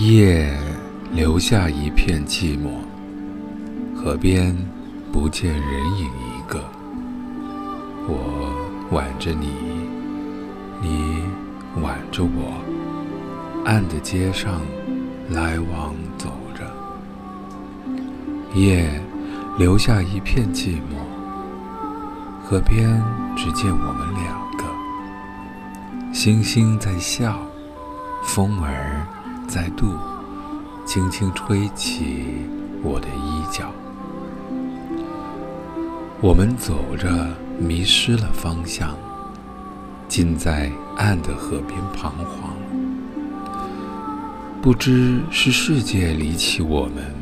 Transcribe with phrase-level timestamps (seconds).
[0.00, 0.50] 夜
[1.12, 2.70] 留下一片寂寞，
[3.94, 4.56] 河边
[5.12, 6.58] 不见人影一个。
[8.08, 8.50] 我
[8.92, 9.48] 挽着你，
[10.80, 11.22] 你
[11.82, 12.54] 挽着我，
[13.66, 14.62] 暗的街上
[15.28, 16.64] 来往走着。
[18.58, 18.90] 夜
[19.58, 20.96] 留下一片寂寞，
[22.42, 22.88] 河边
[23.36, 24.64] 只见我们两个。
[26.14, 27.38] 星星在笑，
[28.22, 29.06] 风儿
[29.50, 29.96] 在度，
[30.86, 32.24] 轻轻吹起
[32.84, 33.72] 我的衣角。
[36.20, 37.26] 我们走着，
[37.58, 38.96] 迷失了方向，
[40.06, 42.54] 竟在暗的河边彷徨。
[44.62, 47.12] 不知是世界离弃我们，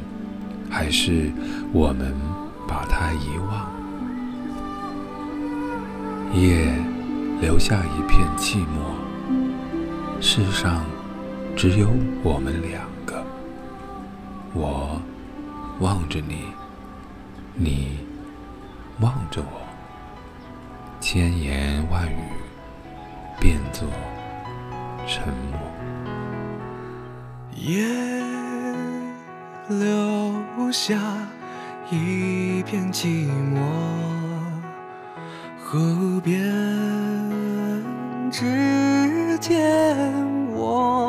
[0.68, 1.32] 还是
[1.72, 2.14] 我们
[2.66, 3.66] 把它遗忘。
[6.34, 6.74] 夜
[7.40, 10.84] 留下一片寂寞，世上。
[11.58, 11.88] 只有
[12.22, 13.20] 我们两个，
[14.54, 15.02] 我
[15.80, 16.44] 望着你，
[17.52, 17.98] 你
[19.00, 19.58] 望着我，
[21.00, 22.16] 千言万语
[23.40, 23.88] 变作
[25.04, 25.58] 沉默。
[27.56, 27.84] 夜
[29.68, 30.96] 留下
[31.90, 33.58] 一片寂寞，
[35.58, 36.40] 河边
[38.30, 39.58] 只见。
[40.60, 41.07] 我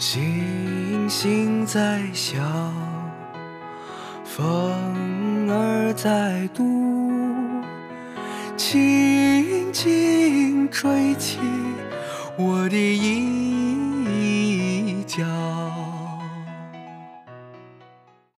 [0.00, 2.40] 星星在笑，
[4.24, 7.12] 风儿在读，
[8.56, 11.38] 轻轻吹起
[12.38, 14.79] 我的衣